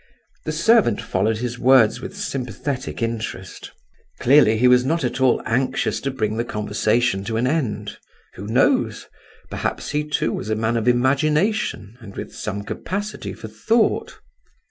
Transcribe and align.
The 0.45 0.51
servant 0.51 0.99
followed 0.99 1.37
his 1.37 1.59
words 1.59 2.01
with 2.01 2.17
sympathetic 2.17 3.03
interest. 3.03 3.69
Clearly 4.19 4.57
he 4.57 4.67
was 4.67 4.83
not 4.83 5.03
at 5.03 5.21
all 5.21 5.43
anxious 5.45 6.01
to 6.01 6.09
bring 6.09 6.37
the 6.37 6.43
conversation 6.43 7.23
to 7.25 7.37
an 7.37 7.45
end. 7.45 7.99
Who 8.33 8.47
knows? 8.47 9.05
Perhaps 9.51 9.91
he 9.91 10.03
too 10.03 10.33
was 10.33 10.49
a 10.49 10.55
man 10.55 10.75
of 10.75 10.87
imagination 10.87 11.99
and 12.01 12.15
with 12.15 12.35
some 12.35 12.63
capacity 12.63 13.33
for 13.33 13.47
thought. 13.47 14.17